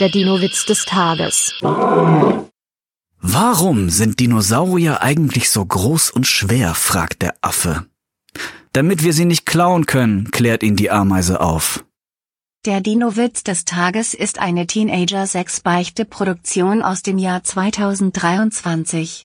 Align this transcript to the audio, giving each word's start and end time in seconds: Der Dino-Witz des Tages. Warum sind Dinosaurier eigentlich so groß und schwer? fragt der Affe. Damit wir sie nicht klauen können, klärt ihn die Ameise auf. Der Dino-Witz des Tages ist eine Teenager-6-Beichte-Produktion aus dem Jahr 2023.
Der 0.00 0.08
Dino-Witz 0.08 0.66
des 0.66 0.86
Tages. 0.86 1.54
Warum 3.20 3.90
sind 3.90 4.18
Dinosaurier 4.18 5.02
eigentlich 5.02 5.50
so 5.50 5.64
groß 5.64 6.10
und 6.10 6.26
schwer? 6.26 6.74
fragt 6.74 7.22
der 7.22 7.36
Affe. 7.42 7.86
Damit 8.72 9.04
wir 9.04 9.12
sie 9.12 9.24
nicht 9.24 9.46
klauen 9.46 9.86
können, 9.86 10.32
klärt 10.32 10.64
ihn 10.64 10.74
die 10.74 10.90
Ameise 10.90 11.40
auf. 11.40 11.84
Der 12.64 12.80
Dino-Witz 12.80 13.44
des 13.44 13.66
Tages 13.66 14.14
ist 14.14 14.40
eine 14.40 14.66
Teenager-6-Beichte-Produktion 14.66 16.82
aus 16.82 17.02
dem 17.02 17.18
Jahr 17.18 17.44
2023. 17.44 19.22